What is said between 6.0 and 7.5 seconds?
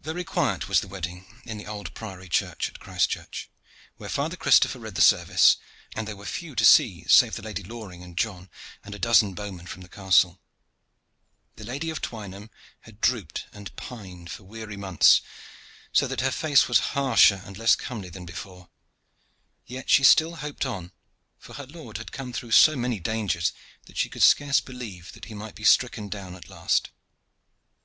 there were few to see save the